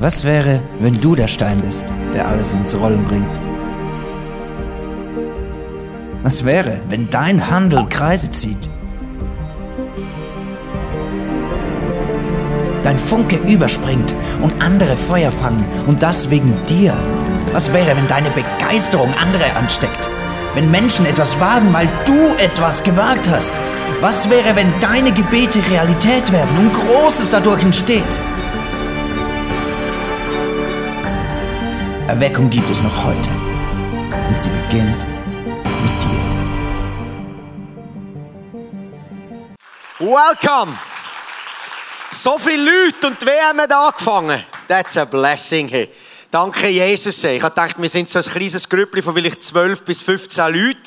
[0.00, 3.26] Was wäre, wenn du der Stein bist, der alles ins Rollen bringt?
[6.22, 8.70] Was wäre, wenn dein Handel Kreise zieht?
[12.84, 16.96] Dein Funke überspringt und andere Feuer fangen und das wegen dir.
[17.52, 20.08] Was wäre, wenn deine Begeisterung andere ansteckt?
[20.54, 23.54] Wenn Menschen etwas wagen, weil du etwas gewagt hast?
[24.00, 28.20] Was wäre, wenn deine Gebete Realität werden und Großes dadurch entsteht?
[32.08, 33.28] Erweckung gibt es noch heute.
[34.28, 35.04] Und sie beginnt
[35.82, 36.24] mit dir.
[39.98, 40.72] Welcome!
[42.10, 44.42] So viele Leute und wer haben angefangen?
[44.66, 45.68] That's a blessing.
[45.68, 45.90] Hey.
[46.30, 47.22] Danke, Jesus.
[47.24, 50.78] Ich gedacht, wir sind so ein kleines Grüppli von vielleicht 12 bis 15 Leuten,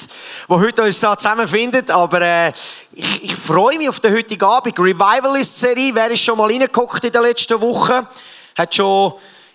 [0.50, 1.88] die heute uns da zusammenfinden.
[1.92, 2.52] Aber äh,
[2.94, 4.80] ich, ich freue mich auf den heutigen Abend.
[4.80, 5.94] Revivalist-Serie.
[5.94, 8.08] Wer ist schon mal reingeguckt in den letzten Wochen?
[8.56, 9.14] Hat schon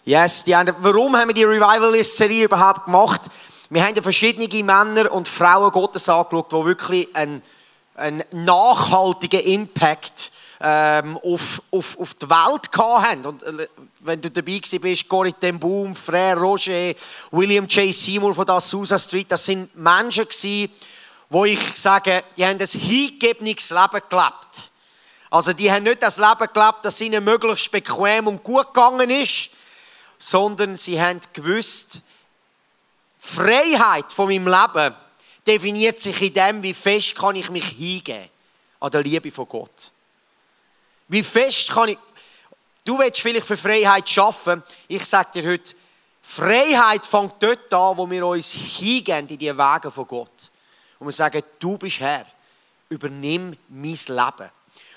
[0.09, 3.23] Yes, die haben, warum haben wir die Revivalist-Serie überhaupt gemacht?
[3.71, 7.43] Wir haben verschiedene Männer und Frauen Gottes angeschaut, die wirklich einen,
[7.97, 13.27] einen nachhaltigen Impact ähm, auf, auf, auf die Welt haben.
[13.27, 13.67] Und äh,
[13.99, 16.95] wenn du dabei bist, Corrie ten Boom, Frère Roger,
[17.33, 17.93] William J.
[17.93, 20.71] Seymour von der Susa Street, das sind Menschen gewesen,
[21.29, 24.71] wo ich sage, die haben ein hingegebenes Leben gelebt.
[25.31, 29.51] Also die haben nicht das Leben gelebt, das ihnen möglichst bequem und gut gegangen ist,
[30.19, 32.01] sondern sie haben gewusst,
[33.19, 34.95] Freiheit von meinem Leben
[35.47, 38.29] definiert sich in dem, wie fest kann ich mich hingeben
[38.81, 39.91] an der Liebe von Gott.
[41.09, 41.99] Wie fest kann ich,
[42.85, 44.63] du willst vielleicht für Freiheit schaffen.
[44.89, 45.75] Ich sage dir heute,
[46.23, 50.51] Freiheit fängt dort an, wo wir uns hingeben in die Wege von Gott.
[50.99, 52.27] Und wir sagen, du bist Herr,
[52.89, 54.51] übernimm mein Leben.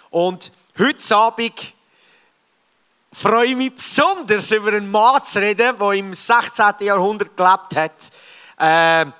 [0.09, 1.73] Und heute Abend
[3.11, 6.65] freue mich besonders über einen Mann zu reden, der im 16.
[6.81, 9.07] Jahrhundert gelebt hat.
[9.07, 9.11] Äh,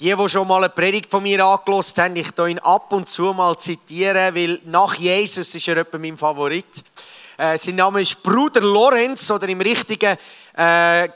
[0.00, 3.32] die, die schon mal eine Predigt von mir angelost haben, ich ihn ab und zu
[3.32, 6.66] mal zitieren, weil nach Jesus ist er etwa mein Favorit.
[7.36, 10.16] Äh, sein Name ist Bruder Lorenz oder im richtigen,
[10.56, 11.08] äh,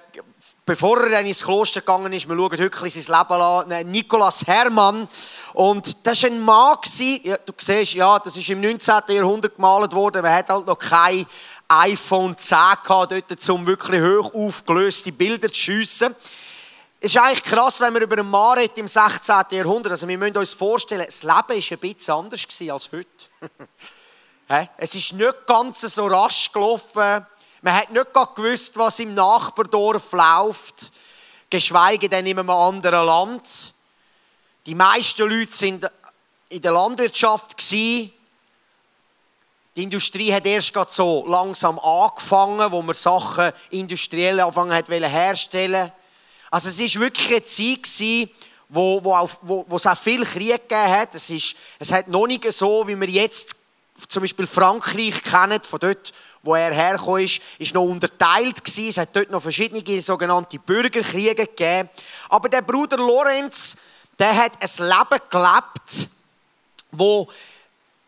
[0.64, 5.08] bevor er dann ins Kloster gegangen ist, wir schauen heute sein Leben an, Nikolaus Hermann.
[5.54, 6.76] Und das war ein Mann,
[7.24, 8.94] ja, du siehst, ja, das ist im 19.
[9.08, 11.26] Jahrhundert gemalt worden, man hat halt noch kein
[11.68, 16.16] iPhone 10 gehabt, dort, um wirklich hoch aufgelöste Bilder zu schiessen.
[17.00, 19.34] Es ist eigentlich krass, wenn wir über einen Mann reden im 16.
[19.50, 19.92] Jahrhundert.
[19.92, 23.08] Also wir müssen uns vorstellen, das Leben war ein bisschen anders als heute.
[24.78, 27.26] es ist nicht ganz so rasch gelaufen.
[27.60, 30.90] Man hat nicht gewusst, was im Nachbardorf läuft,
[31.50, 33.74] geschweige denn in einem anderen Land.
[34.66, 35.90] Die meisten Leute sind
[36.48, 37.56] in der Landwirtschaft
[39.78, 45.92] Die Industrie hat erst so langsam angefangen, wo man Sachen industriell angefangen hat herstellen.
[46.50, 48.28] Also es ist wirklich eine Zeit
[48.68, 51.14] wo, wo, auch, wo, wo es auch viel Krieg gegeben hat.
[51.14, 53.54] Es, ist, es hat noch nicht so, wie wir jetzt
[54.08, 56.12] zum Beispiel Frankreich kennen, von dort,
[56.42, 58.88] wo er hergekommen ist, ist noch unterteilt gewesen.
[58.88, 61.88] Es hat dort noch verschiedene sogenannte Bürgerkriege gegeben.
[62.30, 63.76] Aber der Bruder Lorenz,
[64.18, 66.08] der hat ein Leben gelebt,
[66.90, 67.28] wo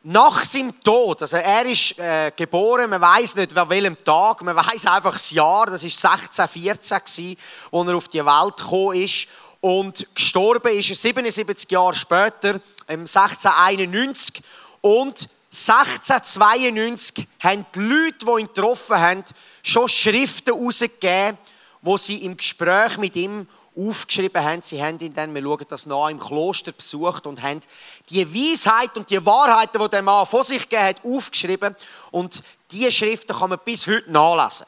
[0.02, 4.56] nach seinem Tod, also er ist äh, geboren, man weiß nicht an welchem Tag, man
[4.56, 7.36] weiß einfach das Jahr, das ist 1614 gewesen,
[7.70, 9.28] wo er auf die Welt gekommen ist.
[9.60, 14.42] Und gestorben ist er 77 Jahre später, im 1691
[14.80, 19.24] und 1692 haben die Leute, die ihn getroffen haben,
[19.62, 21.36] schon Schriften herausgegeben,
[21.82, 23.46] wo sie im Gespräch mit ihm
[23.88, 24.62] aufgeschrieben haben.
[24.62, 27.60] Sie haben ihn dann, wir schauen das nach, im Kloster besucht und haben
[28.08, 31.74] die Weisheit und die Wahrheiten, die der Mann vor sich gegeben hat, aufgeschrieben.
[32.10, 34.66] Und diese Schriften kann man bis heute nachlesen.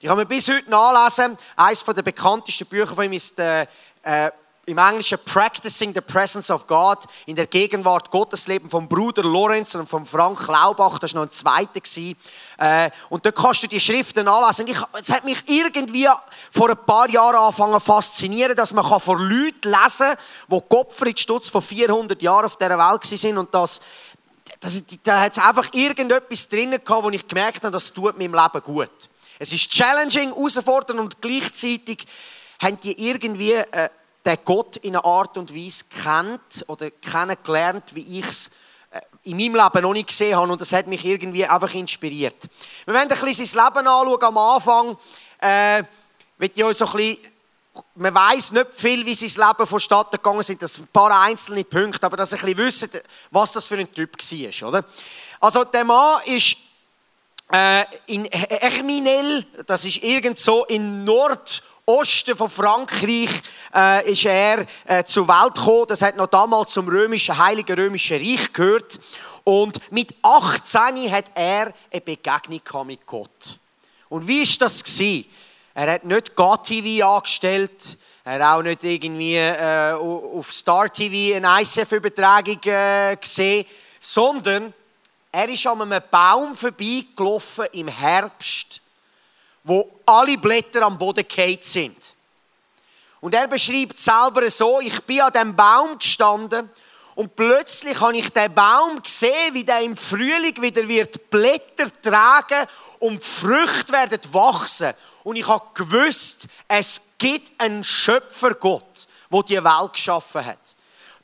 [0.00, 1.36] Die kann man bis heute nachlesen.
[1.56, 3.68] Eines der bekanntesten Bücher von ihm ist der
[4.02, 4.30] äh,
[4.64, 9.74] im Englischen Practicing the Presence of God, in der Gegenwart Gottes Leben vom Bruder Lorenz
[9.74, 11.80] und von Frank Laubach, das war noch ein zweiter.
[12.58, 14.68] Äh, und da kannst du die Schriften anlesen.
[15.00, 16.06] Es hat mich irgendwie
[16.52, 20.16] vor ein paar Jahren angefangen faszinieren, dass man vor Leuten lesen kann,
[20.48, 23.80] die Gottfried Stutz vor 400 Jahren auf dieser Welt waren und das,
[24.60, 28.34] das, da hat es einfach irgendetwas drinnen gehabt, wo ich gemerkt habe, das tut meinem
[28.34, 29.10] Leben gut.
[29.40, 32.06] Es ist challenging, herausfordernd und gleichzeitig
[32.60, 33.88] haben die irgendwie äh,
[34.24, 38.50] der Gott in einer Art und Weise kennt oder kennengelernt, wie ich es
[38.90, 42.48] äh, in meinem Leben noch nicht gesehen habe und das hat mich irgendwie einfach inspiriert.
[42.84, 44.96] Wir werden ein bisschen sein Leben anschauen am Anfang.
[45.40, 45.82] Äh,
[46.38, 47.18] ich euch so ein bisschen,
[47.94, 50.60] man weiß nicht viel, wie sein Leben vonstatten gegangen sind.
[50.60, 53.76] Das sind ein paar einzelne Punkte, aber dass ihr ein bisschen wisst, was das für
[53.76, 54.68] ein Typ war.
[54.68, 54.84] Oder?
[55.40, 56.56] Also der Mann ist
[57.52, 61.04] äh, in Erminel, das ist irgendwo in
[61.84, 63.42] Nordosten von Frankreich,
[63.74, 65.86] äh, ist er äh, zur Welt gekommen.
[65.88, 69.00] Das hat noch damals zum römischen, heiligen römischen Reich gehört.
[69.42, 73.58] Und mit 18 hat er eine Begegnung mit Gott.
[74.08, 75.26] Und wie ist das gewesen?
[75.74, 81.62] Er hat nicht GATV angestellt, er hat auch nicht irgendwie äh, auf Star TV eine
[81.62, 83.66] ICF-Übertragung äh, gesehen,
[83.98, 84.72] sondern
[85.32, 88.81] er ist an einem Baum vorbeigelaufen im Herbst,
[89.64, 92.14] wo alle Blätter am Boden gefallen sind.
[93.20, 96.68] Und er beschreibt selber so, ich bin an dem Baum gestanden
[97.14, 102.66] und plötzlich habe ich den Baum gesehen, wie der im Frühling wieder wird Blätter tragen
[102.98, 104.92] und Früchte werden wachsen.
[105.22, 110.58] Und ich habe gewusst, es gibt einen Schöpfer Gott, der die Welt geschaffen hat.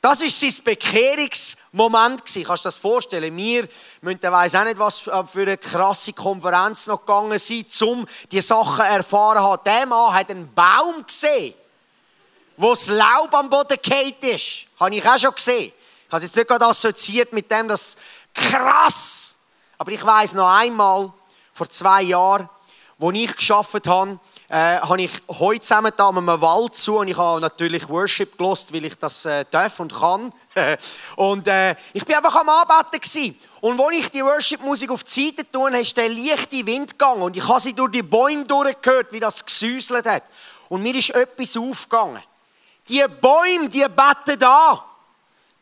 [0.01, 2.23] Das ist sein Bekehrungsmoment.
[2.25, 3.35] Kannst du das vorstellen?
[3.35, 3.67] Wir
[4.01, 8.77] müssen, weiss auch nicht, was für eine krasse Konferenz noch gegangen sind, um die Sachen
[8.77, 9.59] zu erfahren.
[9.65, 11.53] Der Mann hat einen Baum gesehen,
[12.55, 14.67] wo das Laub am Boden gefallen ist.
[14.79, 15.73] Habe ich auch schon gesehen.
[16.07, 17.97] Ich habe es jetzt nicht gerade assoziiert mit dem, dass
[18.33, 19.35] krass.
[19.77, 21.11] Aber ich weiß noch einmal,
[21.51, 22.49] vor zwei Jahren,
[22.97, 24.19] wo ich geschafft habe,
[24.49, 28.73] äh, habe ich heute zusammen da einem Wald zu und ich habe natürlich Worship gelost,
[28.73, 30.33] weil ich das äh, darf und kann.
[31.15, 33.37] und äh, ich bin einfach am Arbeiten gewesen.
[33.61, 37.37] Und als ich die Worship-Musik auf die Seite tue, ist der leichte Wind gegangen und
[37.37, 40.23] ich habe sie durch die Bäume durchgehört, wie das gesäuselt hat.
[40.67, 42.23] Und mir ist etwas aufgegangen.
[42.87, 44.88] Die Bäume, die beten da.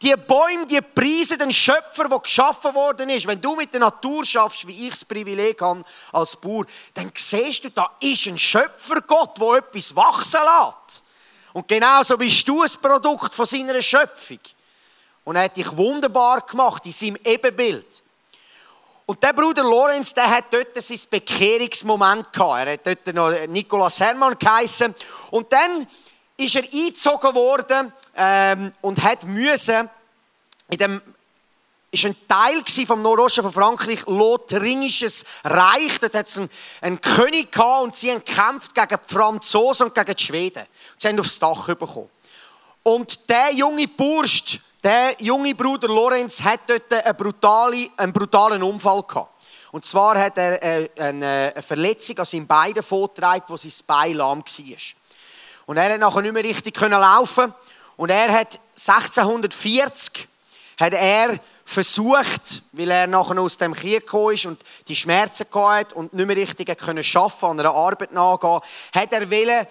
[0.02, 3.26] Die Bäume, die preisen den Schöpfer, der geschaffen worden ist.
[3.26, 7.64] Wenn du mit der Natur schaffst, wie ich das Privileg habe als Bauer, dann siehst
[7.64, 11.04] du, da ist ein Schöpfergott, der etwas wachsen lässt.
[11.54, 14.40] Und genauso bist du ein Produkt von seiner Schöpfung.
[15.24, 18.04] Und er hat dich wunderbar gemacht in seinem Ebenbild.
[19.08, 22.68] Und der Bruder Lorenz, der hat dort sein Bekehrungsmoment gehabt.
[22.68, 24.94] Er hat dort noch Nikolaus Hermann geheißen.
[25.32, 25.88] Und dann
[26.38, 29.90] ist er eingezogen worden ähm, und hat müssen
[30.70, 31.02] in dem
[31.90, 36.00] ist ein Teil vom Nordosten von Frankreich, Lothringisches Reich.
[36.00, 36.50] Dort hat es einen,
[36.82, 40.66] einen, König gehabt und sie haben gekämpft gegen die Franzosen und gegen die Schweden.
[40.98, 42.10] Sie haben aufs Dach bekommen.
[42.84, 49.04] Und der junge Bursch, der junge Bruder Lorenz, hat dort einen, brutale, einen brutalen Unfall
[49.04, 49.34] gehabt.
[49.72, 54.40] Und zwar hat er äh, eine Verletzung an seinem Bein vorgetragen, wo sein Bein lahm
[54.40, 54.78] war.
[55.66, 57.54] Und er hat nachher nicht mehr richtig laufen
[57.98, 60.28] und er hat 1640
[60.80, 65.96] hat er versucht, weil er nachher aus dem Krieg gekommen ist und die Schmerzen hatte
[65.96, 68.62] und nicht mehr richtig arbeiten, an einer Arbeit nachgehen,
[68.94, 69.68] hat er wollen,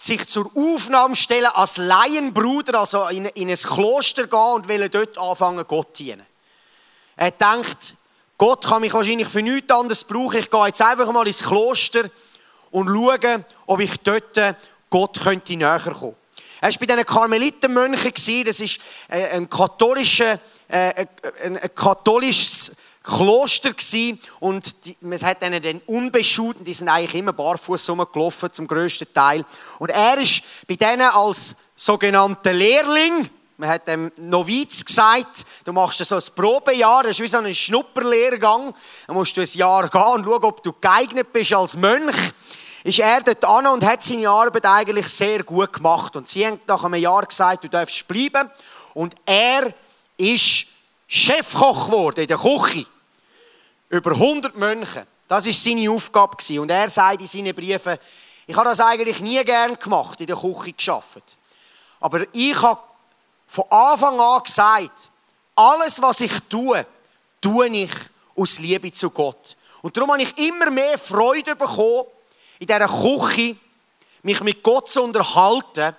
[0.00, 5.18] sich zur Aufnahme stellen als Laienbruder, also in, in ein Kloster gehen und will dort
[5.18, 6.24] anfangen, Gott zu dienen.
[7.16, 7.96] Er denkt,
[8.38, 10.38] Gott kann mich wahrscheinlich für nichts anderes brauchen.
[10.38, 12.08] Ich gehe jetzt einfach mal ins Kloster
[12.70, 14.56] und schaue, ob ich dort
[14.88, 16.14] Gott könnte näher kommen.
[16.60, 21.06] Er war bei diesen Karmelitenmönchen, das ist äh, ein, katholischer, äh,
[21.44, 22.72] ein katholisches
[23.02, 24.20] Kloster gewesen.
[24.40, 29.12] und die, man hat ihnen den unbeschuhten, die sind eigentlich immer barfuß rumgelaufen zum größten
[29.14, 29.44] Teil.
[29.78, 36.04] Und er ist bei denen als sogenannter Lehrling, man hat dem Noviz gesagt, du machst
[36.04, 38.72] so ein Probejahr, das ist wie so ein Schnupperlehrgang.
[39.06, 42.14] Da musst du ein Jahr gehen und schauen, ob du geeignet bist als Mönch
[42.88, 46.16] ist er dort an und hat seine Arbeit eigentlich sehr gut gemacht.
[46.16, 48.50] Und sie haben nach einem Jahr gesagt, du darfst bleiben.
[48.94, 49.74] Und er
[50.16, 50.66] ist
[51.06, 52.86] Chefkoch geworden in der Küche.
[53.90, 55.06] Über 100 Mönche.
[55.28, 56.36] Das war seine Aufgabe.
[56.60, 57.98] Und er sagt in seinen Briefen,
[58.46, 61.36] ich habe das eigentlich nie gern gemacht, in der Küche geschafft.
[62.00, 62.80] Aber ich habe
[63.46, 65.10] von Anfang an gesagt,
[65.54, 66.86] alles, was ich tue,
[67.42, 67.92] tue ich
[68.34, 69.56] aus Liebe zu Gott.
[69.82, 72.06] Und darum habe ich immer mehr Freude bekommen,
[72.58, 73.56] in dieser Küche
[74.22, 75.94] mich mit Gott zu unterhalten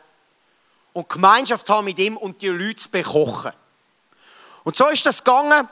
[0.93, 3.51] und Gemeinschaft haben mit ihm und die Leute zu bekochen.
[4.63, 5.67] Und so ist das gegangen.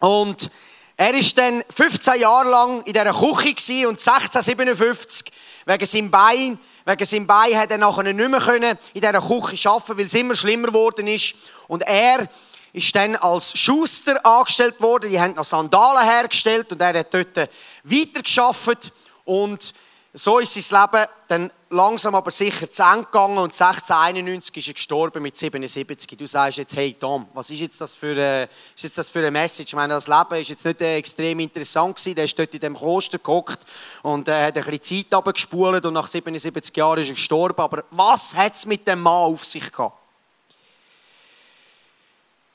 [0.00, 0.50] Und
[0.96, 5.32] er ist dann 15 Jahre lang in dieser Küche und 1657
[5.64, 9.98] wegen seinem Bein, wegen seinem Bein hat er nachher nicht mehr in dieser Küche arbeiten,
[9.98, 11.34] weil es immer schlimmer geworden ist.
[11.66, 12.28] Und er
[12.74, 15.10] ist dann als Schuster angestellt worden.
[15.10, 17.48] Die haben noch Sandalen hergestellt und er hat dort
[17.84, 18.92] weitergearbeitet.
[19.24, 19.72] Und
[20.16, 24.74] so ist sein Leben dann langsam aber sicher zu Ende gegangen und 1691 ist er
[24.74, 26.16] gestorben mit 77.
[26.16, 29.18] Du sagst jetzt, hey Tom, was ist jetzt das für eine, ist jetzt das für
[29.18, 29.72] eine Message?
[29.72, 32.14] Ich meine, das Leben ist jetzt nicht äh, extrem interessant gewesen.
[32.14, 33.66] Der ist dort in dem Kloster gehockt
[34.02, 37.60] und äh, hat ein bisschen Zeit abgespult und nach 77 Jahren ist er gestorben.
[37.60, 39.98] Aber was hat es mit dem Mann auf sich gehabt?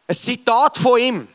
[0.07, 1.27] Ein Zitat von ihm.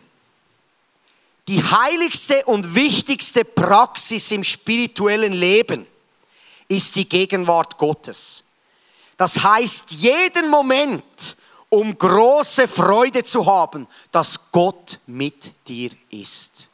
[1.49, 5.87] Die heiligste und wichtigste Praxis im spirituellen Leben
[6.69, 8.45] ist die Gegenwart Gottes.
[9.17, 11.37] Das heißt, jeden Moment,
[11.69, 16.69] um große Freude zu haben, dass Gott mit dir ist.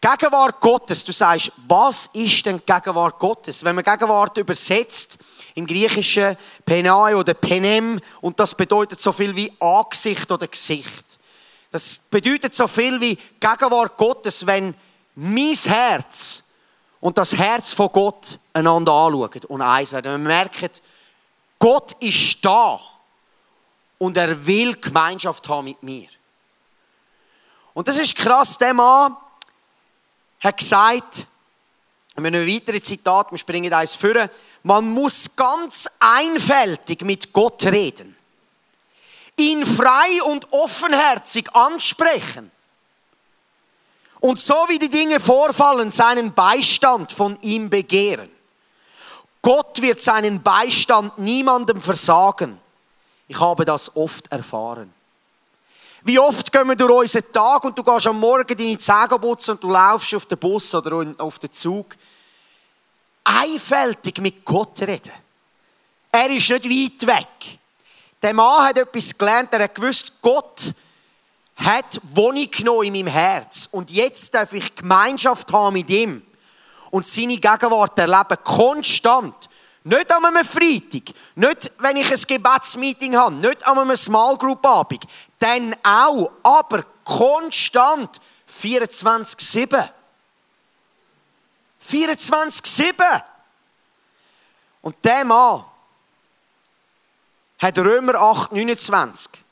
[0.00, 3.64] Gegenwart Gottes, du sagst, was ist denn Gegenwart Gottes?
[3.64, 5.18] Wenn man Gegenwart übersetzt,
[5.54, 11.18] im Griechischen Penai oder Penem, und das bedeutet so viel wie Angesicht oder Gesicht.
[11.72, 14.74] Das bedeutet so viel wie Gegenwart Gottes, wenn
[15.16, 16.44] mein Herz
[17.00, 20.12] und das Herz von Gott einander anschauen und eins werden.
[20.12, 20.82] Man merkt,
[21.58, 22.78] Gott ist da
[23.98, 26.08] und er will Gemeinschaft haben mit mir.
[27.72, 29.16] Und das ist krass, der Mann
[30.40, 31.26] hat gesagt,
[32.14, 34.28] wir haben ein weiteres Zitat, wir springen eins vor,
[34.62, 38.16] man muss ganz einfältig mit Gott reden,
[39.36, 42.50] ihn frei und offenherzig ansprechen
[44.20, 48.30] und so wie die Dinge vorfallen, seinen Beistand von ihm begehren.
[49.42, 52.58] Gott wird seinen Beistand niemandem versagen.
[53.28, 54.92] Ich habe das oft erfahren.
[56.02, 59.52] Wie oft gehen wir durch unseren Tag und du gehst am Morgen deine Zähne putzen
[59.52, 61.96] und du laufst auf den Bus oder auf den Zug.
[63.24, 65.12] Einfältig mit Gott reden.
[66.12, 67.58] Er ist nicht weit weg.
[68.22, 70.72] Der Mann hat etwas gelernt, er hat gewusst, Gott
[71.56, 73.68] hat Wohnung genommen in meinem Herz.
[73.70, 76.22] Und jetzt darf ich Gemeinschaft haben mit ihm
[76.90, 79.48] und seine Gegenwart erleben, konstant.
[79.84, 84.66] Nicht an einem Freitag, nicht wenn ich ein Gebetsmeeting habe, nicht an einem Small Group
[84.66, 85.04] Abend,
[85.38, 88.20] dann auch, aber konstant
[88.50, 89.88] 24-7.
[91.88, 93.22] 24-7.
[94.82, 95.64] Und der Mann
[97.58, 99.45] hat Römer 8, 29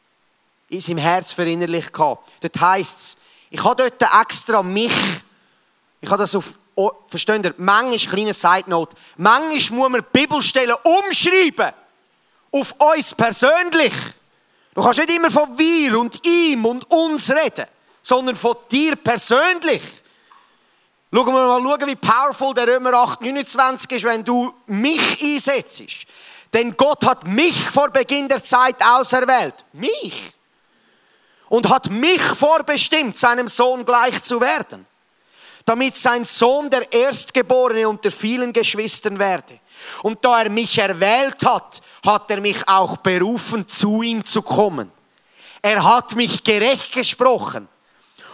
[0.68, 2.33] in seinem Herz verinnerlicht gehabt.
[2.40, 3.16] Dort heisst es,
[3.50, 4.92] ich habe dort extra mich,
[6.00, 10.76] ich habe das auf, oh, versteht ihr, manchmal, kleine Side Note, manchmal muss man Bibelstellen
[10.83, 11.73] umschreiben.
[12.50, 13.92] Auf uns persönlich.
[14.75, 17.66] Du kannst nicht immer von wir und ihm und uns reden,
[18.02, 19.83] sondern von dir persönlich.
[21.12, 25.85] Schauen wir mal, schauen, wie powerful der Römer 8, 29 ist, wenn du mich einsetzt.
[26.52, 29.64] Denn Gott hat mich vor Beginn der Zeit auserwählt.
[29.73, 30.33] Mich
[31.54, 34.87] und hat mich vorbestimmt, seinem Sohn gleich zu werden,
[35.64, 39.61] damit sein Sohn der Erstgeborene unter vielen Geschwistern werde.
[40.02, 44.90] Und da er mich erwählt hat, hat er mich auch berufen, zu ihm zu kommen.
[45.62, 47.68] Er hat mich gerecht gesprochen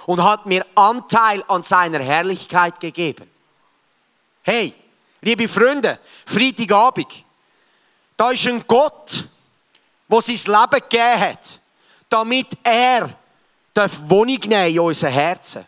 [0.07, 3.31] und hat mir Anteil an seiner Herrlichkeit gegeben.
[4.41, 4.73] Hey,
[5.21, 7.27] liebe Freunde, Freitagabend,
[8.17, 9.27] da ist ein Gott,
[10.09, 11.60] wo sein Leben gegeben hat
[12.11, 13.09] damit er
[13.73, 15.65] darf Wohnung nehmen in unser Herzen.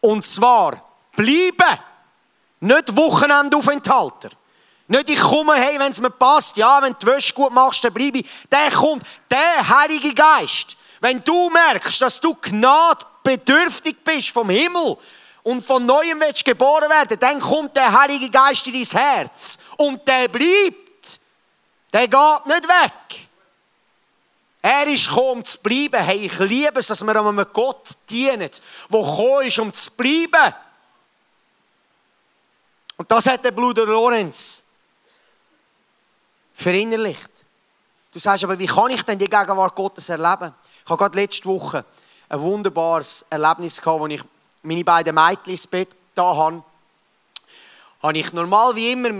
[0.00, 0.82] Und zwar
[1.14, 1.78] bleiben,
[2.60, 4.30] nicht Wochenendaufenthalter.
[4.88, 7.82] Nicht ich komme, hey, wenn es mir passt, ja, wenn du die Wäsche gut machst,
[7.82, 8.30] dann bleibe ich.
[8.50, 10.76] Der kommt, der Heilige Geist.
[11.00, 14.96] Wenn du merkst, dass du gnadbedürftig bist vom Himmel
[15.42, 19.58] und von Neuem willst geboren werden, dann kommt der Heilige Geist in dein Herz.
[19.76, 21.20] Und der bleibt.
[21.92, 23.25] Der geht nicht weg.
[24.62, 26.02] Er ist gekommen, um zu bleiben.
[26.02, 30.54] Hey, ich liebe es, dass wir einem Gott dienen, der gekommen ist, um zu bleiben.
[32.96, 34.64] Und das hat der Bruder Lorenz
[36.54, 37.30] verinnerlicht.
[38.10, 40.54] Du sagst aber, wie kann ich denn die Gegenwart Gottes erleben?
[40.84, 41.84] Ich habe gerade letzte Woche
[42.28, 44.22] ein wunderbares Erlebnis gehabt, als ich
[44.62, 46.62] meine beiden Mädchen ins Bett da habe.
[48.02, 49.10] Habe ich normal wie immer,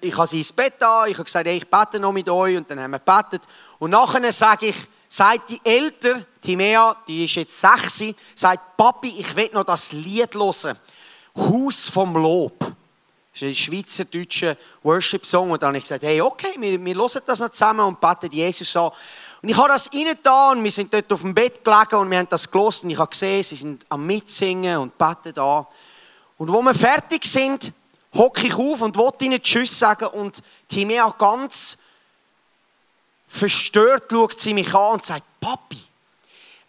[0.00, 2.56] ich habe sie ins Bett da, ich habe gesagt, hey, ich bete noch mit euch
[2.56, 3.42] und dann haben wir gebetet.
[3.78, 4.76] Und nachher sage ich,
[5.08, 8.02] sagt die Eltern, Timea, die ist jetzt sechs,
[8.34, 10.78] sagt, Papi, ich will noch das Lied hören.
[11.36, 12.58] Haus vom Lob.
[13.32, 15.50] Das ist ein schweizerdeutscher Worship-Song.
[15.50, 18.30] Und dann habe ich gesagt, hey, okay, wir, wir hören das noch zusammen und beten
[18.30, 18.92] Jesus an.
[19.42, 22.18] Und ich habe das reingetan und wir sind dort auf dem Bett gelegen und wir
[22.18, 25.66] haben das gelesen und ich habe gesehen, sie sind am Mitsingen und beten da.
[26.38, 27.72] Und wo wir fertig sind,
[28.14, 31.76] hocke ich auf und wollte ihnen Tschüss sagen und Timea ganz
[33.34, 35.80] verstört schaut sie mich an und sagt, Papi,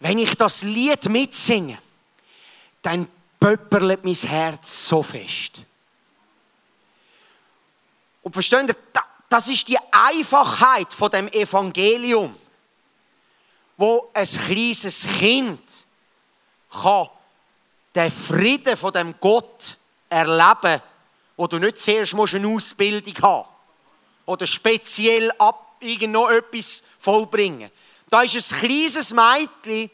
[0.00, 1.78] wenn ich das Lied mitsinge,
[2.82, 3.08] dann
[3.38, 5.64] pöpperlet mein Herz so fest.
[8.22, 8.76] Und versteht ihr,
[9.28, 12.34] das ist die Einfachheit von dem Evangelium,
[13.76, 15.62] wo ein kleines Kind
[16.70, 17.08] kann
[17.94, 20.82] den Frieden von dem Gott erleben,
[21.36, 25.65] wo du nicht zuerst eine Ausbildung haben musst oder speziell ab
[26.08, 27.70] noch etwas vollbringen.
[28.08, 29.90] Da ist ein kleines Mädchen,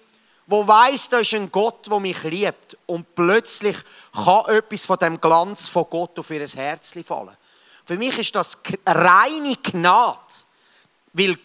[0.47, 2.77] wo weiß, da ist ein Gott, der mich liebt.
[2.87, 3.77] Und plötzlich
[4.13, 7.37] kann etwas von dem Glanz von Gott auf ihr Herz fallen.
[7.85, 10.19] Für mich ist das reine Gnade,
[11.13, 11.39] weil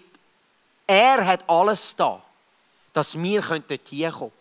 [0.85, 2.21] er hat alles da,
[2.93, 4.36] dass wir dort hinkommen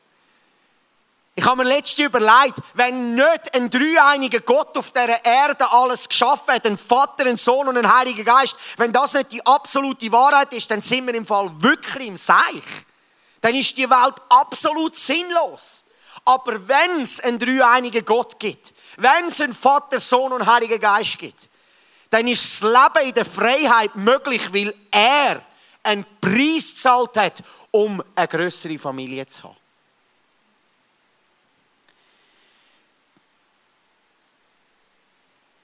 [1.39, 6.55] ich habe mir letztens überlegt, wenn nicht ein dreieiniger Gott auf dieser Erde alles geschaffen
[6.55, 10.55] hat, ein Vater, ein Sohn und ein Heiliger Geist, wenn das nicht die absolute Wahrheit
[10.55, 12.65] ist, dann sind wir im Fall wirklich im Seich.
[13.43, 15.85] Dann ist die Welt absolut sinnlos.
[16.25, 21.19] Aber wenn es einen dreieinigen Gott gibt, wenn es einen Vater, Sohn und Heiliger Geist
[21.19, 21.51] gibt,
[22.09, 25.43] dann ist das Leben in der Freiheit möglich, weil er
[25.83, 29.66] einen Preis gezahlt hat, um eine größere Familie zu haben.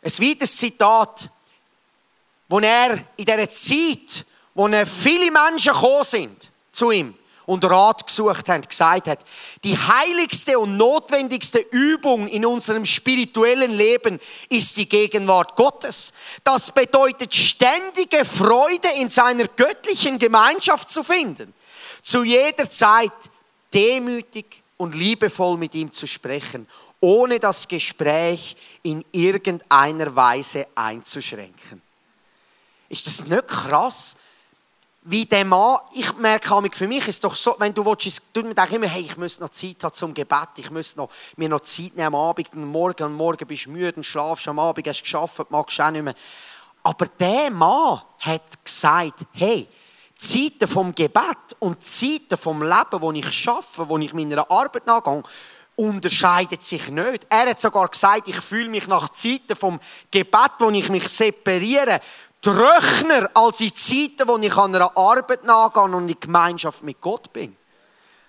[0.05, 1.31] Ein weiteres Zitat,
[2.49, 7.15] wo er in dieser Zeit, wo viele Menschen gekommen sind zu ihm
[7.47, 9.21] und Rat gesucht haben, gesagt hat,
[9.63, 16.13] die heiligste und notwendigste Übung in unserem spirituellen Leben ist die Gegenwart Gottes.
[16.43, 21.55] Das bedeutet ständige Freude in seiner göttlichen Gemeinschaft zu finden.
[22.03, 23.13] Zu jeder Zeit
[23.73, 26.67] demütig und liebevoll mit ihm zu sprechen
[27.03, 31.83] ohne das Gespräch in irgendeiner Weise einzuschränken.
[32.89, 34.17] Ist das nicht krass?
[35.03, 38.43] Wie der Mann, ich merke für mich ist es doch so, wenn du willst, du
[38.43, 41.63] denkst immer, hey, ich muss noch Zeit haben zum Gebet, ich muss noch, mir noch
[41.63, 44.87] Zeit nehmen am Abend, und morgen, und morgen bist du müde und schlafst, am Abend
[44.87, 46.15] hast geschafft, magst auch nicht mehr.
[46.85, 49.67] Aber der Mann hat gesagt, hey,
[50.17, 55.25] Zeiten vom Gebet und Zeiten vom Leben, wo ich schaffe, wo ich meiner Arbeit nachgehe,
[55.83, 57.27] unterscheidet sich nicht.
[57.29, 62.01] Er hat sogar gesagt, ich fühle mich nach Zeiten vom Gebet, wo ich mich separiere,
[62.41, 67.33] tröchner als in Zeiten, wo ich an einer Arbeit nachgehe und in Gemeinschaft mit Gott
[67.33, 67.57] bin.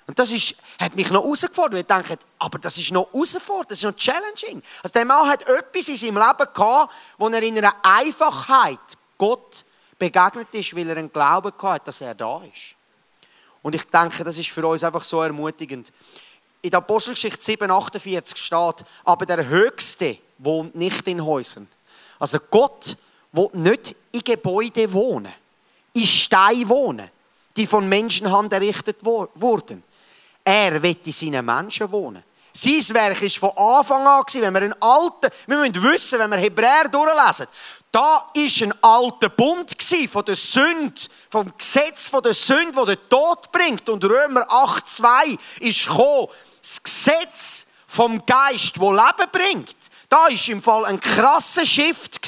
[0.05, 1.79] Und das ist, hat mich noch herausgefordert.
[1.81, 4.61] Ich denke, aber das ist noch herausfordernd, das ist noch challenging.
[4.81, 8.79] Also der Mann hat etwas in seinem Leben gehabt, wo er in einer Einfachheit
[9.17, 9.63] Gott
[9.97, 12.75] begegnet ist, weil er einen Glauben hat, dass er da ist.
[13.61, 15.93] Und ich denke, das ist für uns einfach so ermutigend
[16.63, 21.67] in der Apostelgeschichte 7,48 steht, aber der Höchste wohnt nicht in Häusern.
[22.17, 22.97] Also Gott
[23.33, 25.33] will nicht in Gebäuden wohnen,
[25.93, 27.09] in Steinen wohnen,
[27.55, 29.83] die von Menschenhand errichtet wurden.
[30.43, 32.23] Er will in seinen Menschen wohnen.
[32.55, 36.37] Sein Werk war von Anfang an, wenn wir einen alten, wir müssen wissen, wenn wir
[36.37, 37.47] Hebräer durchlesen,
[37.91, 39.75] da war ein alter Bund
[40.09, 43.89] von der Sünde, vom Gesetz von der Sünde, der Tod bringt.
[43.89, 46.27] Und Römer 8,2 ist gekommen,
[46.63, 49.75] das Gesetz vom Geist, wo Leben bringt,
[50.09, 52.19] da ist im Fall ein krasser Shift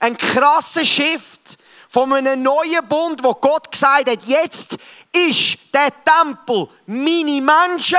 [0.00, 1.56] ein krasser Shift
[1.88, 4.76] von einem neuen Bund, wo Gott gesagt hat, jetzt
[5.12, 7.98] ist der Tempel meine Menschen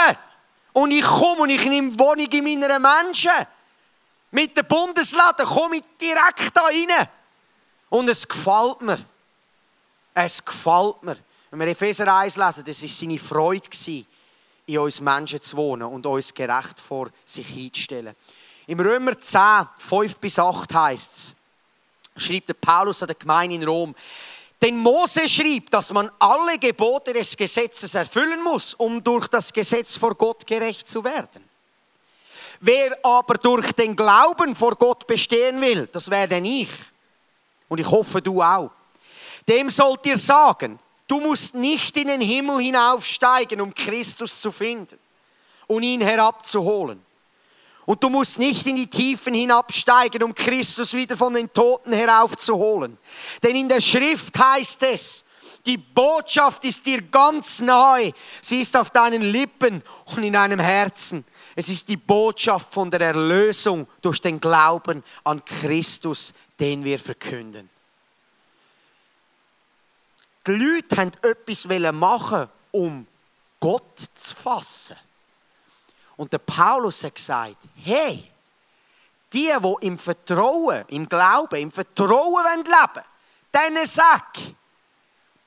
[0.73, 3.31] und ich komme und ich nehme Wohnung in meinen Menschen.
[4.31, 7.07] Mit dem Bundesladen komme ich direkt da rein.
[7.89, 8.97] Und es gefällt mir.
[10.13, 11.17] Es gefällt mir.
[11.49, 13.69] Wenn wir Epheser 1 lesen, das war seine Freude
[14.65, 18.15] in uns Menschen zu wohnen und uns gerecht vor sich hinzustellen.
[18.67, 19.41] Im Römer 10,
[19.77, 21.35] 5 bis 8 heißt es,
[22.17, 23.95] schreibt der Paulus an der Gemeinde in Rom,
[24.61, 29.97] denn Mose schrieb, dass man alle Gebote des Gesetzes erfüllen muss, um durch das Gesetz
[29.97, 31.47] vor Gott gerecht zu werden.
[32.61, 36.69] Wer aber durch den Glauben vor Gott bestehen will, das werde ich.
[37.67, 38.71] Und ich hoffe, du auch.
[39.47, 44.97] Dem sollt ihr sagen, Du musst nicht in den Himmel hinaufsteigen, um Christus zu finden
[45.67, 47.03] und ihn herabzuholen.
[47.85, 52.97] Und du musst nicht in die Tiefen hinabsteigen, um Christus wieder von den Toten heraufzuholen.
[53.43, 55.23] Denn in der Schrift heißt es,
[55.65, 58.13] die Botschaft ist dir ganz nahe.
[58.41, 61.25] Sie ist auf deinen Lippen und in deinem Herzen.
[61.55, 67.69] Es ist die Botschaft von der Erlösung durch den Glauben an Christus, den wir verkünden.
[70.47, 73.07] Die Leute haben etwas machen um
[73.59, 74.97] Gott zu fassen.
[76.17, 78.31] Und der Paulus hat gesagt, hey,
[79.33, 83.05] die, die im Vertrauen, im Glauben, im Vertrauen leben wollen,
[83.53, 84.55] denen sag, die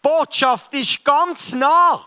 [0.02, 2.06] Botschaft ist ganz nah.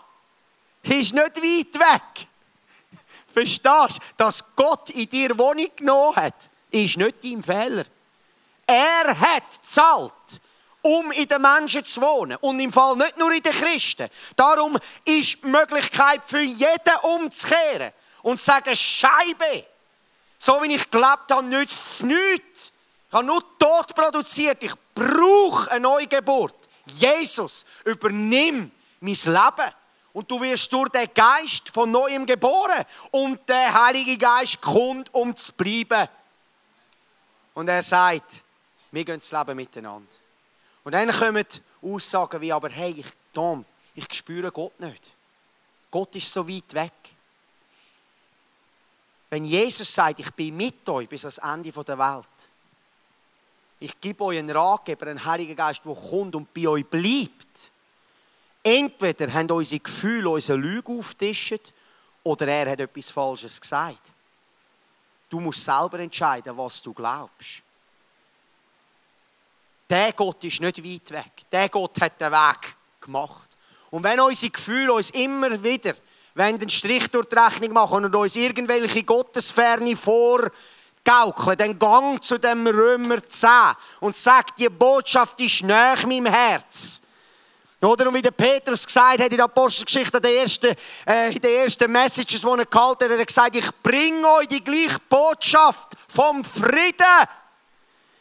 [0.82, 2.28] Sie ist nicht weit weg.
[3.32, 4.02] Verstehst du?
[4.16, 7.84] Dass Gott in dir Wohnung genommen hat, ist nicht dein Fehler.
[8.66, 10.40] Er hat zahlt
[10.82, 12.36] um in den Menschen zu wohnen.
[12.40, 14.08] Und im Fall nicht nur in den Christen.
[14.36, 17.92] Darum ist die Möglichkeit für jeden umzukehren
[18.22, 19.66] und zu sagen, Scheibe,
[20.38, 22.72] so wie ich gelebt habe, nützt es nichts.
[23.08, 24.62] Ich habe nur Tod produziert.
[24.62, 26.56] Ich brauche eine Neugeburt.
[26.86, 29.72] Jesus, übernimm mein Leben.
[30.12, 32.84] Und du wirst durch den Geist von Neuem geboren.
[33.12, 36.08] Und der Heilige Geist kommt, um zu bleiben.
[37.54, 38.42] Und er sagt,
[38.90, 40.21] wir gehen das Leben miteinander.
[40.84, 41.46] Und dann kommen
[41.80, 43.64] Aussagen wie, aber hey, ich, Tom,
[43.94, 45.14] ich spüre Gott nicht.
[45.90, 46.92] Gott ist so weit weg.
[49.30, 52.26] Wenn Jesus sagt, ich bin mit euch bis ans Ende der Welt,
[53.80, 57.70] ich gebe euch einen Ratgeber, einen Heiligen Geist, der kommt und bei euch bleibt.
[58.62, 61.72] Entweder haben unsere Gefühle unsere Lüge auftischt
[62.22, 64.02] oder er hat etwas Falsches gesagt.
[65.28, 67.62] Du musst selber entscheiden, was du glaubst.
[69.92, 71.32] Der Gott ist nicht weit weg.
[71.52, 73.50] Der Gott hat den Weg gemacht.
[73.90, 75.92] Und wenn unsere Gefühle uns immer wieder
[76.34, 82.38] wenn den Strich durch die Rechnung machen und uns irgendwelche Gottesferne vorgaukeln, dann gang zu
[82.38, 83.50] dem Römer 10
[84.00, 87.02] und sag, die Botschaft ist näher meinem Herz.
[87.82, 90.74] Oder und wie der Petrus gesagt hat in der Apostelgeschichte, in den ersten,
[91.06, 94.48] äh, in den ersten Messages, die er gehalten hat, hat er gesagt, ich bringe euch
[94.48, 97.28] die gleiche Botschaft vom Frieden.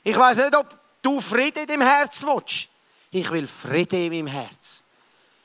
[0.04, 2.70] Ich weiß nicht, ob du Frieden in deinem Herz willst.
[3.12, 4.84] Ich will Frieden in meinem Herz.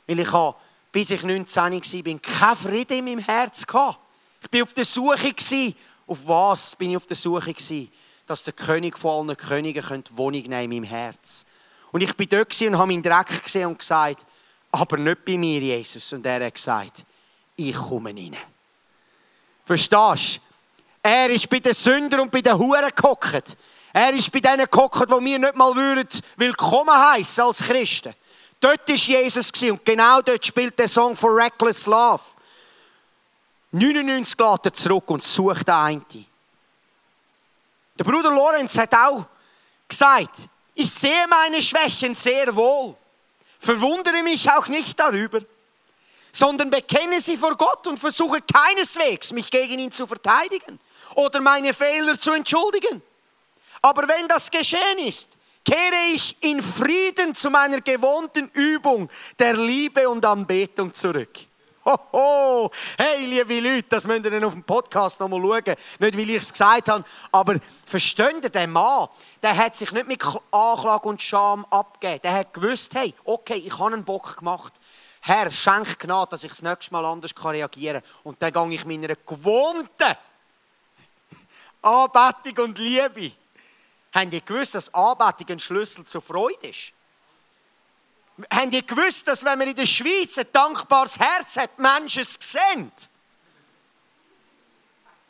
[0.06, 0.56] Weil ich habe,
[0.92, 3.98] bis ich 19 war, keinen Frieden in meinem Herz gehabt.
[4.42, 5.34] Ich bin auf der Suche.
[6.06, 7.54] Auf was bin ich auf der Suche?
[8.26, 11.44] Dass der König von allen Königen Wohnung nehmen in meinem Herz.
[11.92, 14.26] Und ich bin dort und habe meinen Dreck gesehen und gesagt,
[14.70, 16.12] aber nicht bei mir, Jesus.
[16.12, 17.04] Und er hat gesagt,
[17.56, 18.36] ich komme rein.
[19.64, 20.40] Verstehst du?
[21.02, 23.56] Er ist bei den Sündern und bei den Huren gehockt.
[23.98, 26.06] Er ist bei denen gehockt, die wir nicht mal würden
[26.36, 28.14] willkommen heißen als Christen.
[28.60, 32.22] Dort war Jesus und genau dort spielt der Song for Reckless Love.
[33.72, 36.26] 99 geht er zurück und sucht den einen.
[37.98, 39.24] Der Bruder Lorenz hat auch
[39.88, 42.94] gesagt, ich sehe meine Schwächen sehr wohl,
[43.58, 45.40] verwundere mich auch nicht darüber,
[46.32, 50.78] sondern bekenne sie vor Gott und versuche keineswegs, mich gegen ihn zu verteidigen
[51.14, 53.00] oder meine Fehler zu entschuldigen.
[53.86, 60.08] Aber wenn das geschehen ist, kehre ich in Frieden zu meiner gewohnten Übung der Liebe
[60.08, 61.30] und Anbetung zurück.
[61.84, 62.68] Hoho,
[62.98, 65.76] hey, liebe Leute, das müsst ihr dann auf dem Podcast nochmal schauen.
[66.00, 69.06] Nicht, weil ich es gesagt habe, aber versteht ihr, der Mann,
[69.40, 70.20] der hat sich nicht mit
[70.50, 72.22] Anklage und Scham abgegeben.
[72.24, 74.72] Der hat gewusst, hey, okay, ich habe einen Bock gemacht.
[75.20, 78.10] Herr, schenk Gnade, dass ich das nächste Mal anders reagieren kann.
[78.24, 80.16] Und dann gehe ich meiner gewohnten
[81.82, 83.30] Anbetung und Liebe
[84.16, 86.92] Habt ihr gewusst, dass Anbetung ein Schlüssel zur Freude ist?
[88.50, 92.38] Habt ihr gewusst, dass wenn man in der Schweiz ein dankbares Herz hat, Menschen es
[92.40, 92.90] sehen?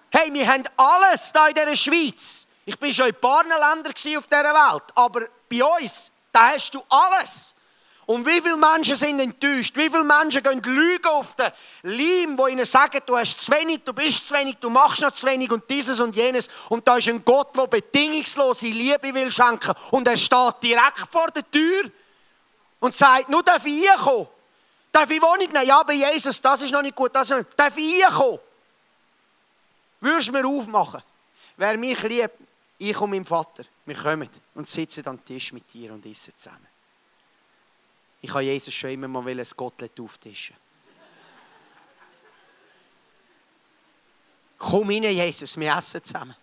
[0.08, 2.46] Hey, wir haben alles da in dieser Schweiz.
[2.64, 6.72] Ich bin schon in ein paar Ländern auf dieser Welt, aber bei uns, da hast
[6.72, 7.55] du alles.
[8.06, 9.76] Und wie viele Menschen sind enttäuscht?
[9.76, 11.50] Wie viele Menschen gehen lügen auf den
[11.82, 15.10] Leim, wo ihnen sagen, du hast zu wenig, du bist zu wenig, du machst noch
[15.10, 16.48] zu wenig und dieses und jenes.
[16.68, 19.74] Und da ist ein Gott, der bedingungslose Liebe will schenken.
[19.90, 21.90] Und er steht direkt vor der Tür
[22.78, 24.28] und sagt, nur darf ich kommen?
[24.92, 25.66] Darf ich Wohnung nehmen?
[25.66, 27.12] Ja, bei Jesus, das ist noch nicht gut.
[27.12, 27.48] Das nicht.
[27.56, 28.38] Darf ich kommen?
[30.00, 31.02] Würdest du mir aufmachen?
[31.56, 32.38] Wer mich liebt,
[32.78, 36.75] ich und mein Vater, wir kommen und sitzen am Tisch mit dir und essen zusammen.
[38.26, 40.56] Ich habe Jesus schon immer mal ein Gottlet auftischen.
[44.58, 46.34] Komm rein, Jesus, wir essen zusammen.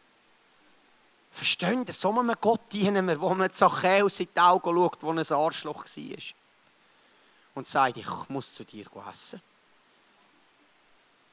[1.29, 5.11] Verstehen Sie, so einem Gott dienen wir, wo man Zachäus in die Augen schaut, wo
[5.11, 6.17] ein Arschloch war.
[7.55, 9.41] Und sagt, ich muss zu dir essen.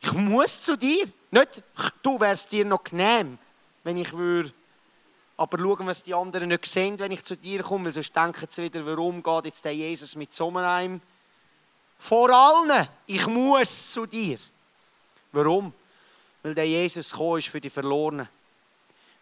[0.00, 1.08] Ich muss zu dir.
[1.30, 1.62] Nicht,
[2.02, 3.38] du wärst dir noch genehm,
[3.84, 4.52] wenn ich würde
[5.40, 8.46] aber schauen, was die anderen nicht sehen, wenn ich zu dir komme, weil sonst denken
[8.50, 11.00] sie wieder, warum geht jetzt der Jesus mit so einem
[11.98, 14.38] vor allen, ich muss zu dir.
[15.32, 15.72] Warum?
[16.42, 18.28] Weil der Jesus gekommen ist für die Verlorenen.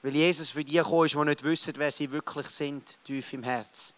[0.02, 3.44] Weil Jesus für die gekommen ist, die nicht wissen, wer sie wirklich sind, tief im
[3.44, 3.94] Herz.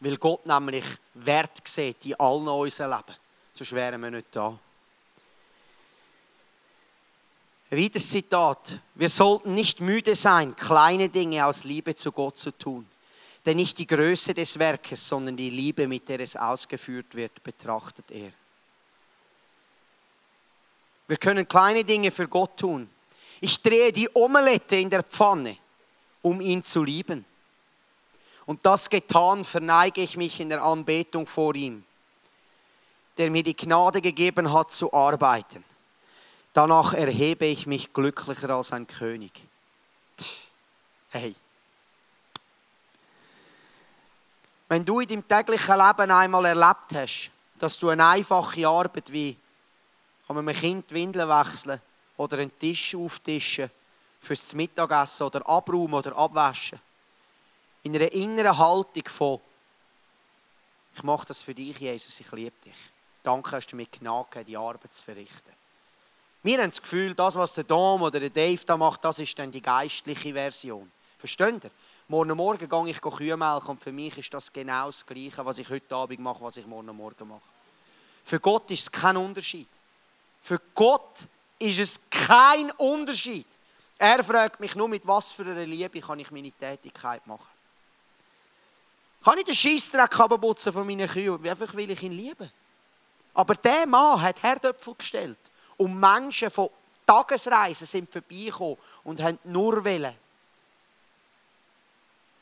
[0.00, 3.18] Weil Gott nämlich Wert sieht in allen unseren Leben.
[3.52, 4.58] Sonst wären wir nicht da.
[7.72, 8.80] Weiteres Zitat.
[8.96, 12.84] Wir sollten nicht müde sein, kleine Dinge aus Liebe zu Gott zu tun.
[13.46, 18.10] Denn nicht die Größe des Werkes, sondern die Liebe, mit der es ausgeführt wird, betrachtet
[18.10, 18.32] er.
[21.06, 22.90] Wir können kleine Dinge für Gott tun.
[23.40, 25.56] Ich drehe die Omelette in der Pfanne,
[26.22, 27.24] um ihn zu lieben.
[28.46, 31.84] Und das getan, verneige ich mich in der Anbetung vor ihm,
[33.16, 35.64] der mir die Gnade gegeben hat zu arbeiten.
[36.52, 39.32] Danach erhebe ich mich glücklicher als ein König.
[41.10, 41.34] Hey.
[44.68, 49.36] Wenn du in deinem täglichen Leben einmal erlebt hast, dass du eine einfache Arbeit wie
[50.28, 51.80] man einem Kind Windeln wechseln
[52.16, 53.70] oder einen Tisch auftischen
[54.20, 56.80] fürs Mittagessen oder abräumen oder abwaschen.
[57.82, 59.40] In einer inneren Haltung von
[60.94, 62.76] ich mache das für dich, Jesus, ich liebe dich.
[63.22, 65.59] Danke, hast du mir Gnade die Arbeit zu verrichten.
[66.42, 69.38] Wir haben das Gefühl, das, was der Dom oder der Dave da macht, das ist
[69.38, 70.90] dann die geistliche Version.
[71.18, 71.70] Versteht ihr?
[72.08, 75.58] Morgen Morgen gehe ich Kühe melken und für mich ist das genau das Gleiche, was
[75.58, 77.42] ich heute Abend mache, was ich morgen Morgen mache.
[78.24, 79.68] Für Gott ist es kein Unterschied.
[80.42, 81.26] Für Gott
[81.58, 83.46] ist es kein Unterschied.
[83.98, 87.46] Er fragt mich nur, mit was für einer Liebe kann ich meine Tätigkeit machen.
[89.22, 92.50] Kann ich den Scheissdreck abputzen von meinen Kühen, einfach weil ich ihn liebe?
[93.34, 95.49] Aber der Mann hat Herdöpfel gestellt
[95.80, 96.68] und Menschen von
[97.06, 100.14] Tagesreisen sind vorbeigekommen und haben nur wollen,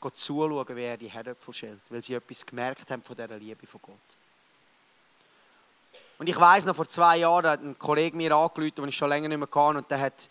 [0.01, 3.65] Gott zuschauen, wie er die Herdöpfel stellt, weil sie etwas gemerkt haben von dieser Liebe
[3.65, 3.95] von Gott.
[6.17, 9.07] Und ich weiß noch, vor zwei Jahren hat ein Kollege mir angerufen, den ich schon
[9.07, 10.29] länger nicht mehr kann, und der hat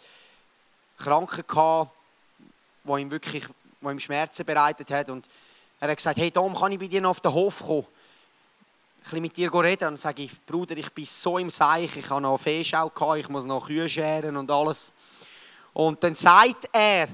[0.99, 1.91] Kranken gehabt,
[2.85, 3.47] die ihm wirklich
[3.81, 5.09] wo ihm Schmerzen bereitet hat.
[5.09, 5.29] Und
[5.81, 7.87] er hat gesagt, hey Tom, kann ich bei dir noch auf den Hof kommen?
[9.03, 9.89] Bisschen mit dir reden.
[9.89, 13.19] Und sage ich, Bruder, ich bin so im Seich, ich habe noch eine Fehlschau gehabt,
[13.19, 14.93] ich muss noch Kühe scheren und alles.
[15.73, 17.09] Und dann sagt er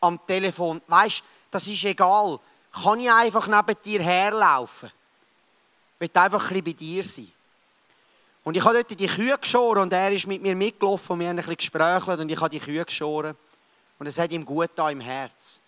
[0.00, 2.38] am Telefon, weißt, das ist egal,
[2.72, 4.90] kann ich einfach neben dir herlaufen?
[5.98, 7.32] Ich will einfach ein bisschen bei dir sein.
[8.44, 11.28] Und ich habe dort die Kühe geschoren und er ist mit mir mitgelaufen und wir
[11.28, 13.36] haben ein bisschen gesprächelt und ich habe die Kühe geschoren.
[13.98, 15.60] Und es hat ihm gut da im Herz.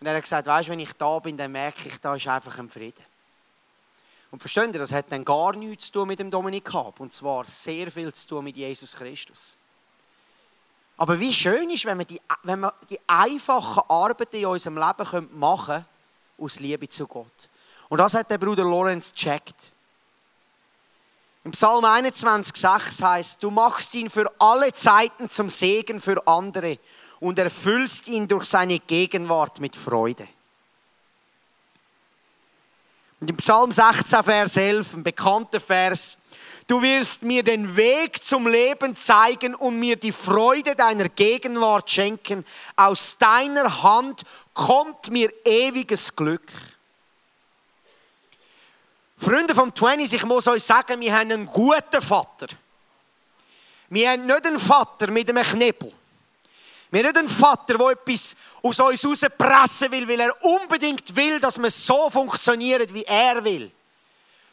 [0.00, 2.58] Und er hat gesagt, weißt wenn ich da bin, dann merke ich, da ist einfach
[2.58, 3.07] ein Frieden.
[4.30, 7.00] Und versteht ihr, das hat dann gar nichts zu tun mit dem Dominik Hab.
[7.00, 9.56] Und zwar sehr viel zu tun mit Jesus Christus.
[10.98, 15.38] Aber wie schön ist, wenn wir die, wenn wir die einfachen Arbeiten in unserem Leben
[15.38, 15.86] machen können,
[16.38, 17.48] aus Liebe zu Gott.
[17.88, 19.72] Und das hat der Bruder Lorenz gecheckt.
[21.44, 26.78] Im Psalm 21,6 heißt, du machst ihn für alle Zeiten zum Segen für andere
[27.20, 30.28] und erfüllst ihn durch seine Gegenwart mit Freude.
[33.20, 36.18] Und im Psalm 16, Vers 11, ein bekannter Vers,
[36.68, 42.44] du wirst mir den Weg zum Leben zeigen und mir die Freude deiner Gegenwart schenken.
[42.76, 44.22] Aus deiner Hand
[44.54, 46.46] kommt mir ewiges Glück.
[49.16, 52.46] Freunde vom 20 ich muss euch sagen, wir haben einen guten Vater.
[53.88, 55.92] Wir haben nicht einen Vater mit einem Knebel.
[56.90, 61.38] Wir haben nicht einen Vater, der etwas aus uns rauspressen will, weil er unbedingt will,
[61.38, 63.70] dass wir so funktionieren, wie er will.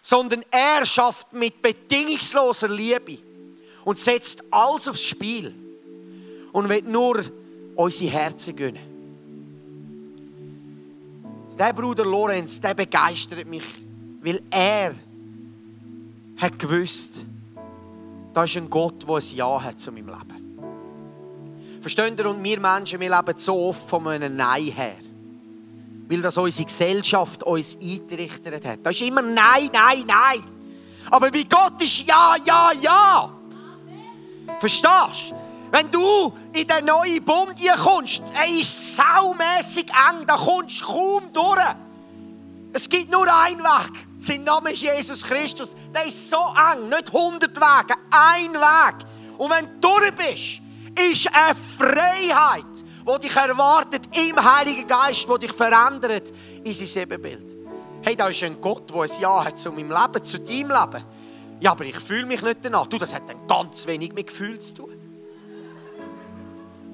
[0.02, 3.18] Sondern er schafft mit bedingungsloser Liebe
[3.84, 5.54] und setzt alles aufs Spiel
[6.52, 7.24] und will nur
[7.76, 8.94] unsere Herzen gönnen.
[11.58, 13.64] Der Bruder Lorenz, der begeistert mich
[14.26, 14.96] weil er
[16.38, 17.24] hat gewusst,
[18.34, 20.35] da ist ein Gott, der ein Ja hat zu meinem Leben.
[21.86, 22.28] Versteht ihr?
[22.28, 24.96] Und wir Menschen, wir leben so oft von einem Nein her.
[26.10, 28.80] Weil das unsere Gesellschaft uns eingerichtet hat.
[28.82, 30.42] Da ist immer Nein, Nein, Nein.
[31.12, 33.30] Aber bei Gott ist Ja, Ja, Ja.
[34.60, 35.36] Verstehst du?
[35.70, 41.32] Wenn du in den neuen Bund kommst, er ist saumässig eng, da kommst du kaum
[41.34, 41.76] durch.
[42.74, 43.92] Es gibt nur einen Weg.
[44.18, 45.76] Sein Name ist Jesus Christus.
[45.94, 49.06] Der ist so eng, nicht 100 Wege, ein Weg.
[49.38, 50.65] Und wenn du durch bist,
[51.00, 52.66] ist eine Freiheit,
[53.08, 56.32] die dich erwartet im Heiligen Geist, die dich verändert
[56.64, 57.56] in sein Ebenbild.
[58.02, 61.04] Hey, da ist ein Gott, der ein Ja hat zu meinem Leben, zu deinem Leben.
[61.60, 62.88] Ja, aber ich fühle mich nicht danach.
[62.88, 64.92] Du, das hat dann ganz wenig mit Gefühl zu tun.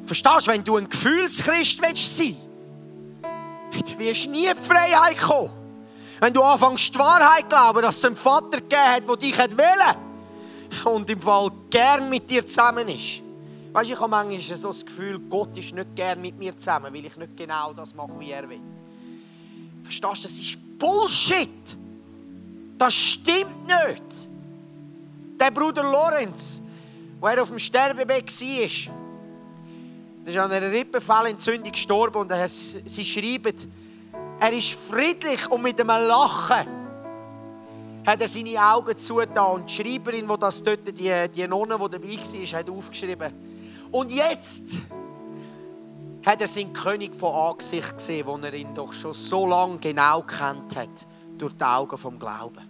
[0.06, 2.38] Verstehst du, wenn du ein Gefühlschrist willst sein
[3.72, 5.52] willst, dann wirst du nie in die Freiheit kommen.
[6.20, 9.38] Wenn du anfängst, die Wahrheit zu glauben, dass es einen Vater gegeben hat, der dich
[9.38, 13.22] will und im Fall gern mit dir zusammen ist.
[13.74, 16.94] Weißt du, ich habe manchmal so das Gefühl, Gott ist nicht gern mit mir zusammen,
[16.94, 18.62] weil ich nicht genau das mache, wie er will.
[19.84, 21.78] Verstehst du, das ist Bullshit.
[22.78, 24.30] Das stimmt nicht.
[25.40, 26.62] Der Bruder Lorenz,
[27.22, 28.94] der auf dem Sterbebett war,
[30.26, 33.56] der ist an einer Rippenfellentzündung gestorben und sie schreiben,
[34.40, 36.68] er ist friedlich und mit einem Lachen
[38.06, 39.56] hat er seine Augen zugetan.
[39.56, 43.51] Und die Schreiberin, die das dort, die, die Nonne, die dabei war, hat aufgeschrieben.
[43.92, 44.80] Und jetzt
[46.26, 50.22] hat er seinen König von Angesicht gesehen, wo er ihn doch schon so lange genau
[50.22, 52.70] kennt hat, durch die Augen vom Glauben.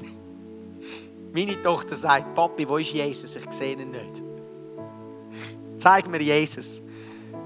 [1.32, 3.36] Meine Tochter sagt, Papi, wo ist Jesus?
[3.36, 4.22] Ich sehe ihn nicht.
[5.78, 6.82] Zeig mir Jesus.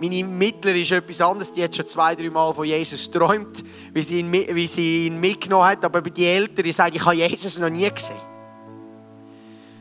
[0.00, 1.52] Meine Mittlerin ist etwas anderes.
[1.52, 5.20] Die hat schon zwei, drei Mal von Jesus geträumt, wie sie ihn, wie sie ihn
[5.20, 5.84] mitgenommen hat.
[5.84, 8.16] Aber Älteren sage ich, ich habe Jesus noch nie gesehen.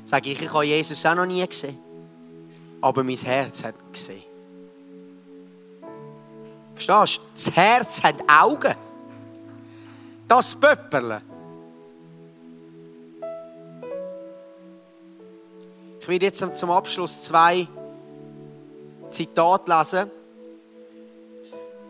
[0.06, 1.87] Sage ich, ich habe Jesus auch noch nie gesehen.
[2.82, 4.24] Aber mein Herz hat gesehen.
[6.74, 7.22] Verstehst du?
[7.34, 8.76] Das Herz hat Augen.
[10.28, 11.22] Das Pöpperle.
[16.00, 17.68] Ich werde jetzt zum Abschluss zwei
[19.12, 20.12] Zitate lesen.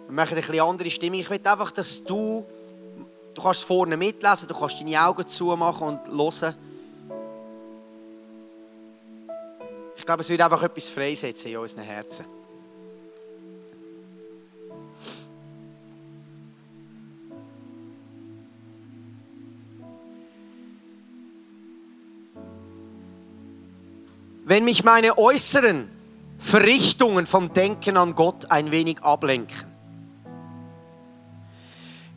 [0.07, 1.19] Wir machen eine etwas andere Stimmung.
[1.19, 2.45] Ich will einfach, dass du,
[3.33, 6.55] du kannst vorne mitlesen, du kannst deine Augen zumachen und hören.
[10.07, 12.25] Ich glaube, es wird einfach etwas freisetzen in unseren Herzen.
[24.45, 25.89] Wenn mich meine äußeren
[26.39, 29.69] Verrichtungen vom Denken an Gott ein wenig ablenken,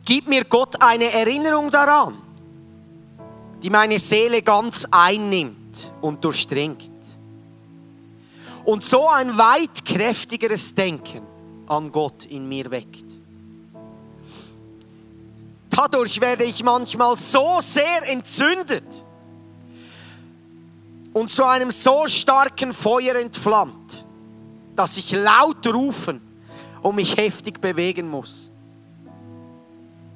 [0.05, 2.21] gib mir Gott eine Erinnerung daran,
[3.61, 6.90] die meine Seele ganz einnimmt und durchdringt.
[8.63, 11.23] Und so ein weit kräftigeres Denken
[11.67, 13.05] an Gott in mir weckt.
[15.69, 19.05] Dadurch werde ich manchmal so sehr entzündet,
[21.13, 24.05] und zu einem so starken Feuer entflammt,
[24.75, 26.21] dass ich laut rufen
[26.81, 28.49] und mich heftig bewegen muss.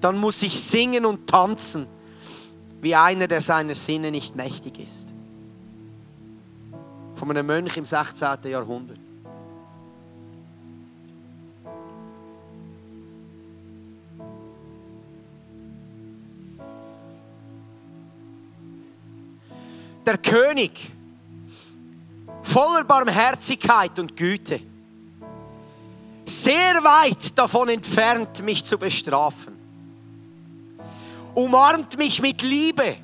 [0.02, 1.88] Dann muss ich singen und tanzen,
[2.82, 5.10] wie einer, der seiner Sinne nicht mächtig ist.
[7.16, 8.38] Von einem Mönch im 16.
[8.46, 9.00] Jahrhundert.
[20.06, 20.92] der König,
[22.44, 24.62] voller Barmherzigkeit und Güte,
[26.26, 29.54] sehr weit davon entfernt, mich zu bestrafen,
[31.34, 32.98] umarmt mich mit Liebe,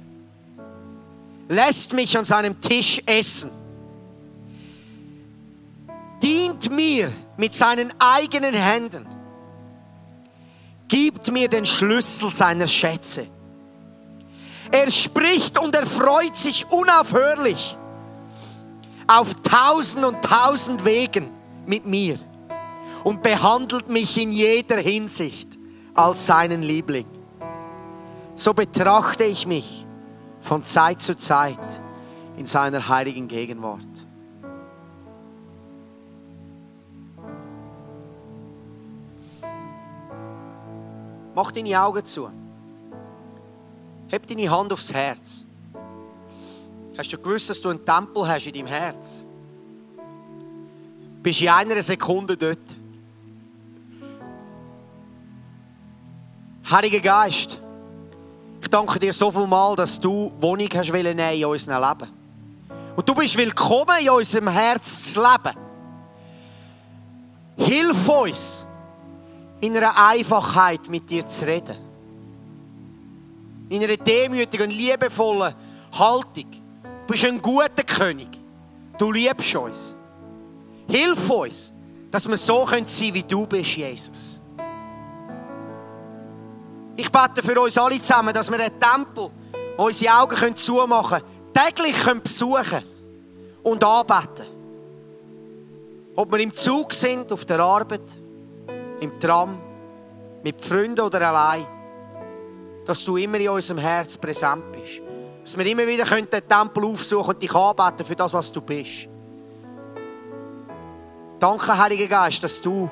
[1.50, 3.52] lässt mich an seinem Tisch essen,
[6.21, 9.07] dient mir mit seinen eigenen Händen,
[10.88, 13.27] gibt mir den Schlüssel seiner Schätze
[14.71, 17.77] er spricht und er freut sich unaufhörlich
[19.05, 21.29] auf tausend und tausend Wegen
[21.65, 22.17] mit mir
[23.03, 25.49] und behandelt mich in jeder Hinsicht
[25.93, 27.05] als seinen Liebling.
[28.36, 29.86] So betrachte ich mich
[30.39, 31.81] von Zeit zu Zeit
[32.38, 33.90] in seiner heiligen Gegenwart.
[41.34, 42.30] Mach deine Augen zu.
[44.08, 45.46] Heb deine Hand aufs Herz.
[46.98, 49.24] Hast du gewusst, dass du einen Tempel hast in deinem Herz?
[51.24, 52.60] Bist in einer Sekunde dort.
[56.70, 57.60] Heiliger Geist,
[58.62, 62.12] ich danke dir so viel mal, dass du Wohnung hast in unserem Leben.
[62.96, 65.58] Und du bist willkommen in unserem Herz zu leben.
[67.58, 68.65] Hilf uns,
[69.62, 71.91] in einer Einfachheit mit dir zu reden
[73.71, 75.54] in einer demütigen, liebevollen
[75.97, 76.52] Haltung.
[76.84, 78.28] Du bist ein guter König.
[78.97, 79.95] Du liebst uns.
[80.89, 81.74] Hilf uns,
[82.12, 84.41] dass wir so sein können, wie du bist, Jesus.
[86.97, 89.32] Ich bete für uns alle zusammen, dass wir den Tempel,
[89.78, 92.86] unsere Augen zumachen können, täglich besuchen können
[93.63, 94.47] und anbeten.
[96.13, 98.20] Ob wir im Zug sind, auf der Arbeit,
[99.02, 99.60] im Tram,
[100.44, 101.68] mit Freunden oder allein
[102.86, 105.02] dass du immer in unserem Herz präsent bist.
[105.44, 109.08] Dass wir immer wieder den Tempel aufsuchen und dich anbeten für das, was du bist.
[111.40, 112.90] Danke, Heiliger Geist, dass du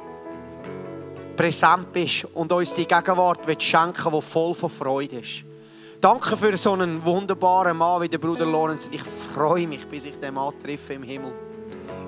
[1.36, 5.46] präsent bist und uns die Gegenwart schenken die voll von Freude ist.
[6.02, 8.90] Danke für so einen wunderbaren Mann wie der Bruder Lorenz.
[8.92, 11.34] Ich freue mich, bis ich den Mann treffe im Himmel.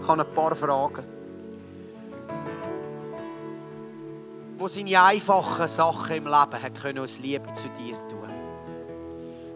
[0.01, 1.20] Ich habe ein paar Fragen.
[4.61, 8.29] Wo seine einfachen Sachen im Leben hat können aus Liebe zu dir tun.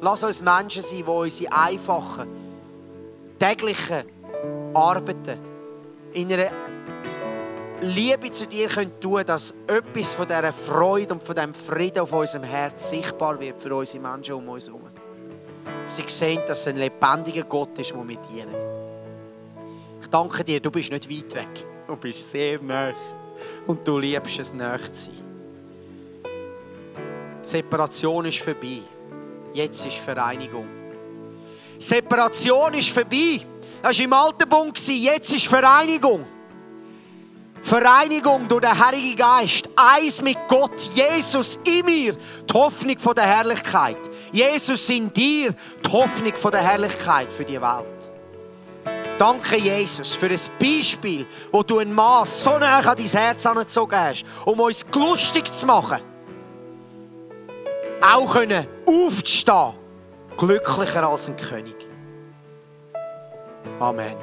[0.01, 2.27] Lass uns Menschen sein, die unsere einfachen,
[3.39, 4.03] täglichen
[4.73, 5.39] Arbeiten
[6.11, 6.49] in einer
[7.81, 12.11] Liebe zu dir können tun dass etwas von dieser Freude und von diesem Frieden auf
[12.11, 14.89] unserem Herz sichtbar wird für unsere Menschen um uns herum.
[15.85, 18.55] Sie sehen, dass es ein lebendiger Gott ist, der wir dienen.
[20.01, 21.65] Ich danke dir, du bist nicht weit weg.
[21.85, 22.91] Du bist sehr nah
[23.67, 25.25] und du liebst es, nahe zu sein.
[27.41, 28.81] Separation ist vorbei.
[29.53, 30.67] Jetzt ist Vereinigung.
[31.77, 33.41] Separation ist vorbei.
[33.81, 36.25] Das war im alten Bund, jetzt ist Vereinigung.
[37.61, 43.97] Vereinigung durch den Heiligen Geist, eins mit Gott, Jesus in mir, die Hoffnung der Herrlichkeit.
[44.31, 47.94] Jesus in dir, die Hoffnung der Herrlichkeit für die Welt.
[49.17, 53.95] Danke, Jesus, für ein Beispiel, wo du ein Maß so nah an dein Herz angezogen
[53.97, 56.01] hast, um uns lustig zu machen.
[58.01, 59.73] Auch können aufzustehen,
[60.37, 61.75] glücklicher als ein König.
[63.79, 64.17] Amen.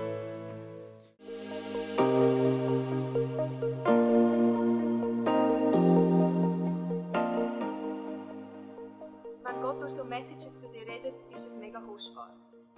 [9.43, 12.31] Wenn Gott durch so Messages zu dir redet, ist das mega kostbar.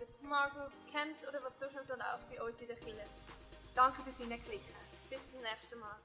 [0.00, 3.04] über Smart Groups, Camps oder was sonst noch so läuft bei uns in der Kirche.
[3.74, 4.74] Danke fürs Hineinklicken.
[5.10, 5.96] Bis zum nächsten Mal.